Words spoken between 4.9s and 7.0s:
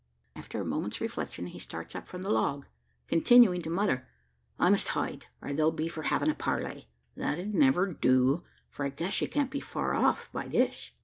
hide, or they'll be for havin' a parley.